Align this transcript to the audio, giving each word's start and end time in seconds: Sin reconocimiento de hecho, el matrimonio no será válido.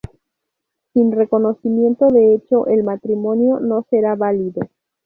Sin 0.93 1.11
reconocimiento 1.11 2.07
de 2.07 2.33
hecho, 2.33 2.65
el 2.65 2.81
matrimonio 2.83 3.59
no 3.59 3.85
será 3.91 4.15
válido. 4.15 4.61